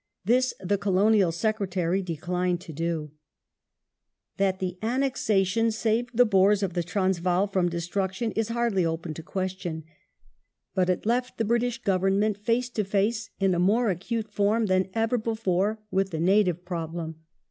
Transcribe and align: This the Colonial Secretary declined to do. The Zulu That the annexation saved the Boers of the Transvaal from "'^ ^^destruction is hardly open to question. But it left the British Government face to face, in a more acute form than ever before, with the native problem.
This 0.25 0.55
the 0.59 0.79
Colonial 0.79 1.31
Secretary 1.31 2.01
declined 2.01 2.59
to 2.61 2.73
do. 2.73 3.11
The 3.11 3.11
Zulu 3.11 3.11
That 4.37 4.57
the 4.59 4.77
annexation 4.81 5.69
saved 5.69 6.17
the 6.17 6.25
Boers 6.25 6.63
of 6.63 6.73
the 6.73 6.81
Transvaal 6.81 7.45
from 7.45 7.67
"'^ 7.69 7.71
^^destruction 7.71 8.33
is 8.35 8.47
hardly 8.47 8.83
open 8.83 9.13
to 9.13 9.21
question. 9.21 9.83
But 10.73 10.89
it 10.89 11.05
left 11.05 11.37
the 11.37 11.45
British 11.45 11.83
Government 11.83 12.39
face 12.39 12.71
to 12.71 12.83
face, 12.83 13.29
in 13.39 13.53
a 13.53 13.59
more 13.59 13.91
acute 13.91 14.31
form 14.31 14.65
than 14.65 14.89
ever 14.95 15.19
before, 15.19 15.77
with 15.91 16.09
the 16.09 16.19
native 16.19 16.65
problem. 16.65 17.17